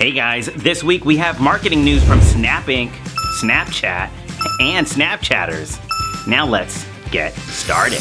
Hey 0.00 0.12
guys, 0.12 0.46
this 0.56 0.82
week 0.82 1.04
we 1.04 1.18
have 1.18 1.42
marketing 1.42 1.84
news 1.84 2.02
from 2.02 2.22
Snap 2.22 2.64
Inc., 2.68 2.88
Snapchat, 3.42 4.08
and 4.58 4.86
Snapchatters. 4.86 5.78
Now 6.26 6.46
let's 6.46 6.86
get 7.10 7.34
started. 7.34 8.00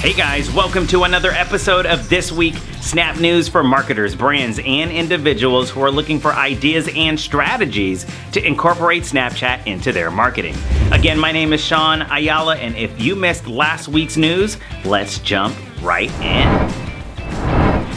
Hey 0.00 0.14
guys, 0.14 0.50
welcome 0.50 0.86
to 0.86 1.04
another 1.04 1.30
episode 1.30 1.84
of 1.84 2.08
This 2.08 2.32
Week 2.32 2.54
Snap 2.80 3.20
News 3.20 3.50
for 3.50 3.62
marketers, 3.62 4.14
brands, 4.14 4.58
and 4.64 4.90
individuals 4.90 5.68
who 5.68 5.82
are 5.82 5.90
looking 5.90 6.18
for 6.18 6.32
ideas 6.32 6.88
and 6.96 7.20
strategies 7.20 8.06
to 8.32 8.42
incorporate 8.42 9.02
Snapchat 9.02 9.66
into 9.66 9.92
their 9.92 10.10
marketing. 10.10 10.56
Again, 10.90 11.18
my 11.18 11.32
name 11.32 11.52
is 11.52 11.62
Sean 11.62 12.00
Ayala, 12.00 12.56
and 12.56 12.74
if 12.76 12.98
you 12.98 13.14
missed 13.14 13.46
last 13.46 13.88
week's 13.88 14.16
news, 14.16 14.56
let's 14.86 15.18
jump 15.18 15.54
right 15.82 16.10
in. 16.22 16.70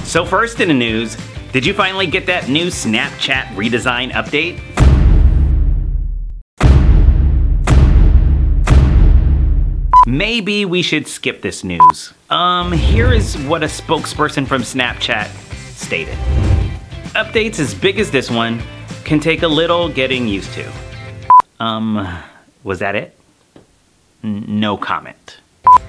So, 0.04 0.26
first 0.26 0.60
in 0.60 0.68
the 0.68 0.74
news, 0.74 1.16
did 1.54 1.66
you 1.66 1.74
finally 1.74 2.06
get 2.06 2.26
that 2.26 2.50
new 2.50 2.68
Snapchat 2.68 3.46
redesign 3.56 4.12
update? 4.12 4.60
Maybe 10.06 10.66
we 10.66 10.82
should 10.82 11.08
skip 11.08 11.42
this 11.42 11.64
news. 11.64 12.14
Um, 12.30 12.72
here 12.74 13.14
is 13.14 13.38
what 13.38 13.64
a 13.64 13.68
spokesperson 13.68 14.46
from 14.46 14.62
Snapchat 14.62 15.28
stated. 15.76 16.16
Updates 17.16 17.60
as 17.60 17.74
big 17.74 18.00
as 18.00 18.12
this 18.12 18.30
one 18.30 18.62
can 19.06 19.20
take 19.20 19.44
a 19.44 19.48
little 19.48 19.88
getting 19.88 20.28
used 20.28 20.52
to. 20.54 20.72
Um, 21.60 22.22
was 22.64 22.80
that 22.80 22.96
it? 22.96 23.18
N- 24.24 24.46
no 24.60 24.76
comment. 24.76 25.38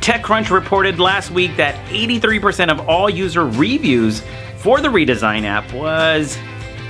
TechCrunch 0.01 0.51
reported 0.51 1.01
last 1.01 1.33
week 1.33 1.57
that 1.57 1.75
83% 1.89 2.71
of 2.71 2.89
all 2.89 3.11
user 3.11 3.47
reviews 3.47 4.23
for 4.59 4.81
the 4.81 4.89
redesign 4.89 5.43
app 5.43 5.73
was 5.73 6.39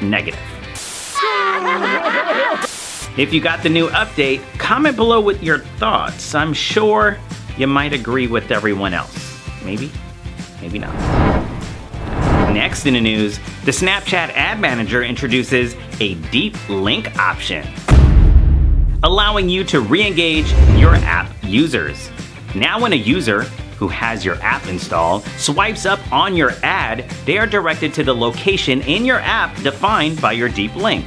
negative. 0.03 0.41
If 3.17 3.33
you 3.33 3.41
got 3.41 3.63
the 3.63 3.69
new 3.69 3.89
update, 3.91 4.43
comment 4.59 4.97
below 4.97 5.21
with 5.21 5.41
your 5.41 5.61
thoughts. 5.79 6.35
I'm 6.35 6.53
sure 6.53 7.17
you 7.57 7.69
might 7.69 7.93
agree 7.93 8.27
with 8.27 8.51
everyone 8.51 8.93
else. 8.93 9.41
Maybe, 9.65 9.93
maybe 10.61 10.81
not. 10.81 10.93
Next 12.53 12.87
in 12.87 12.95
the 12.95 13.01
news, 13.01 13.39
the 13.65 13.71
Snapchat 13.71 14.31
Ad 14.31 14.59
Manager 14.59 15.05
introduces 15.05 15.77
a 16.01 16.15
deep 16.33 16.57
link 16.69 17.17
option, 17.17 17.65
allowing 19.05 19.49
you 19.49 19.63
to 19.63 19.81
re 19.81 20.05
engage 20.05 20.51
your 20.77 20.97
app 20.97 21.31
users. 21.45 22.11
Now, 22.57 22.81
when 22.81 22.93
a 22.93 22.97
user 22.97 23.43
who 23.79 23.87
has 23.87 24.25
your 24.25 24.43
app 24.43 24.67
installed 24.67 25.23
swipes 25.37 25.87
up 25.87 26.01
on 26.13 26.37
your 26.37 26.51
ad, 26.65 27.09
they 27.27 27.39
are 27.39 27.47
directed 27.47 27.95
to 27.95 28.03
the 28.03 28.15
location 28.15 28.83
in 28.83 29.05
your 29.05 29.21
app 29.21 29.57
defined 29.63 30.21
by 30.21 30.33
your 30.33 30.49
deep 30.49 30.75
link. 30.75 31.05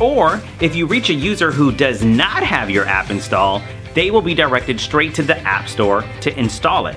Or 0.00 0.40
if 0.60 0.74
you 0.74 0.86
reach 0.86 1.10
a 1.10 1.14
user 1.14 1.52
who 1.52 1.70
does 1.70 2.02
not 2.02 2.42
have 2.42 2.70
your 2.70 2.86
app 2.86 3.10
installed, 3.10 3.62
they 3.94 4.10
will 4.10 4.22
be 4.22 4.34
directed 4.34 4.80
straight 4.80 5.14
to 5.16 5.22
the 5.22 5.38
App 5.40 5.68
Store 5.68 6.04
to 6.22 6.38
install 6.38 6.86
it. 6.86 6.96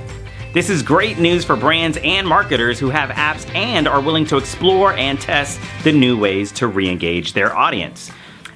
This 0.54 0.70
is 0.70 0.84
great 0.84 1.18
news 1.18 1.44
for 1.44 1.56
brands 1.56 1.98
and 2.04 2.28
marketers 2.28 2.80
who 2.80 2.92
have 2.92 3.10
apps 3.10 3.52
and 3.56 3.88
are 3.88 4.00
willing 4.00 4.26
to 4.28 4.38
explore 4.38 4.94
and 4.94 5.20
test 5.20 5.60
the 5.84 5.92
new 5.92 6.18
ways 6.18 6.52
to 6.54 6.68
re 6.68 6.88
engage 6.88 7.34
their 7.34 7.56
audience. 7.56 8.12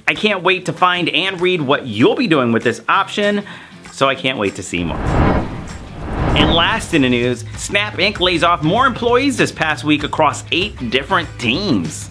I 0.06 0.14
can't 0.14 0.42
wait 0.44 0.64
to 0.66 0.72
find 0.72 1.08
and 1.08 1.40
read 1.40 1.60
what 1.60 1.86
you'll 1.86 2.14
be 2.14 2.28
doing 2.28 2.52
with 2.52 2.62
this 2.62 2.80
option, 2.88 3.44
so 3.90 4.08
I 4.08 4.14
can't 4.14 4.38
wait 4.38 4.54
to 4.54 4.62
see 4.62 4.84
more. 4.84 4.96
And 4.96 6.54
last 6.54 6.94
in 6.94 7.02
the 7.02 7.08
news, 7.08 7.40
Snap 7.56 7.94
Inc. 7.94 8.20
lays 8.20 8.44
off 8.44 8.62
more 8.62 8.86
employees 8.86 9.36
this 9.36 9.50
past 9.50 9.82
week 9.82 10.04
across 10.04 10.44
eight 10.52 10.90
different 10.90 11.28
teams. 11.40 12.08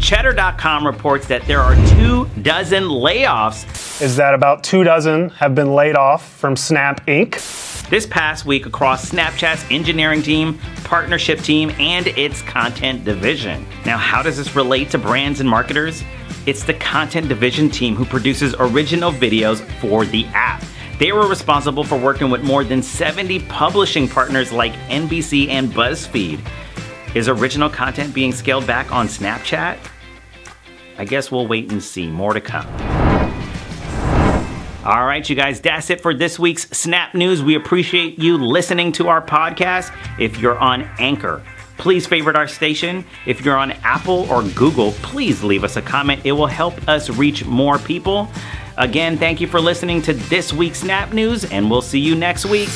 Cheddar.com 0.00 0.86
reports 0.86 1.26
that 1.28 1.46
there 1.46 1.60
are 1.60 1.74
two 1.90 2.24
dozen 2.40 2.84
layoffs. 2.84 4.00
Is 4.00 4.16
that 4.16 4.32
about 4.32 4.64
two 4.64 4.82
dozen 4.82 5.28
have 5.30 5.54
been 5.54 5.74
laid 5.74 5.94
off 5.94 6.26
from 6.36 6.56
Snap 6.56 7.04
Inc.? 7.06 7.88
This 7.90 8.06
past 8.06 8.46
week 8.46 8.64
across 8.64 9.10
Snapchat's 9.10 9.64
engineering 9.70 10.22
team, 10.22 10.58
partnership 10.84 11.40
team, 11.40 11.70
and 11.78 12.06
its 12.06 12.40
content 12.42 13.04
division. 13.04 13.66
Now, 13.84 13.98
how 13.98 14.22
does 14.22 14.38
this 14.38 14.56
relate 14.56 14.90
to 14.90 14.98
brands 14.98 15.40
and 15.40 15.48
marketers? 15.48 16.02
It's 16.46 16.64
the 16.64 16.74
content 16.74 17.28
division 17.28 17.68
team 17.68 17.94
who 17.94 18.06
produces 18.06 18.54
original 18.58 19.12
videos 19.12 19.60
for 19.80 20.06
the 20.06 20.24
app. 20.28 20.64
They 20.98 21.12
were 21.12 21.28
responsible 21.28 21.84
for 21.84 21.98
working 21.98 22.30
with 22.30 22.42
more 22.42 22.64
than 22.64 22.82
70 22.82 23.40
publishing 23.46 24.08
partners 24.08 24.50
like 24.50 24.72
NBC 24.88 25.48
and 25.48 25.70
BuzzFeed. 25.70 26.40
Is 27.14 27.28
original 27.28 27.68
content 27.68 28.14
being 28.14 28.32
scaled 28.32 28.66
back 28.66 28.92
on 28.92 29.08
Snapchat? 29.08 29.78
I 30.96 31.04
guess 31.04 31.32
we'll 31.32 31.46
wait 31.46 31.72
and 31.72 31.82
see. 31.82 32.06
More 32.08 32.34
to 32.34 32.40
come. 32.40 32.66
All 34.84 35.04
right, 35.04 35.28
you 35.28 35.36
guys, 35.36 35.60
that's 35.60 35.90
it 35.90 36.00
for 36.00 36.14
this 36.14 36.38
week's 36.38 36.70
Snap 36.70 37.14
News. 37.14 37.42
We 37.42 37.54
appreciate 37.54 38.18
you 38.18 38.38
listening 38.38 38.92
to 38.92 39.08
our 39.08 39.20
podcast. 39.20 39.94
If 40.18 40.38
you're 40.38 40.58
on 40.58 40.88
Anchor, 40.98 41.42
please 41.76 42.06
favorite 42.06 42.36
our 42.36 42.48
station. 42.48 43.04
If 43.26 43.44
you're 43.44 43.56
on 43.56 43.72
Apple 43.82 44.30
or 44.30 44.42
Google, 44.42 44.92
please 45.02 45.42
leave 45.42 45.64
us 45.64 45.76
a 45.76 45.82
comment. 45.82 46.22
It 46.24 46.32
will 46.32 46.46
help 46.46 46.88
us 46.88 47.10
reach 47.10 47.44
more 47.44 47.78
people. 47.78 48.28
Again, 48.78 49.18
thank 49.18 49.40
you 49.40 49.46
for 49.46 49.60
listening 49.60 50.00
to 50.02 50.14
this 50.14 50.52
week's 50.52 50.80
Snap 50.80 51.12
News, 51.12 51.44
and 51.44 51.70
we'll 51.70 51.82
see 51.82 52.00
you 52.00 52.14
next 52.14 52.46
week. 52.46 52.68